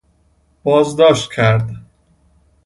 [0.63, 1.69] بازداشت کرد